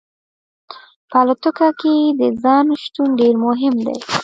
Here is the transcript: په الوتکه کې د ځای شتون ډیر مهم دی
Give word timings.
په 1.09 1.17
الوتکه 1.21 1.69
کې 1.79 1.95
د 2.19 2.21
ځای 2.43 2.65
شتون 2.83 3.09
ډیر 3.19 3.35
مهم 3.45 3.73
دی 3.87 3.97